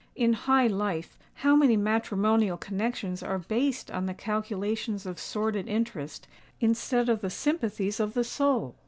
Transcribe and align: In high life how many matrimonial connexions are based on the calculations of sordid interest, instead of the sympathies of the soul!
In 0.15 0.33
high 0.33 0.65
life 0.65 1.19
how 1.35 1.55
many 1.55 1.77
matrimonial 1.77 2.57
connexions 2.57 3.21
are 3.21 3.37
based 3.37 3.91
on 3.91 4.07
the 4.07 4.15
calculations 4.15 5.05
of 5.05 5.19
sordid 5.19 5.67
interest, 5.67 6.25
instead 6.59 7.07
of 7.07 7.21
the 7.21 7.29
sympathies 7.29 7.99
of 7.99 8.15
the 8.15 8.23
soul! 8.23 8.73